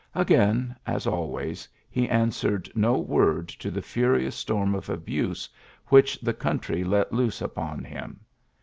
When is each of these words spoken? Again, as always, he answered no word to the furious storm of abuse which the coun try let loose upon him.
Again, 0.15 0.75
as 0.87 1.05
always, 1.05 1.69
he 1.87 2.09
answered 2.09 2.71
no 2.73 2.97
word 2.97 3.47
to 3.49 3.69
the 3.69 3.83
furious 3.83 4.35
storm 4.35 4.73
of 4.73 4.89
abuse 4.89 5.47
which 5.89 6.19
the 6.21 6.33
coun 6.33 6.57
try 6.57 6.81
let 6.81 7.13
loose 7.13 7.39
upon 7.39 7.83
him. 7.83 8.21